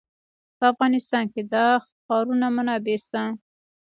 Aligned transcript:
په 0.57 0.63
افغانستان 0.73 1.23
کې 1.33 1.41
د 1.53 1.55
ښارونه 2.03 2.47
منابع 2.55 2.97
شته. 3.05 3.21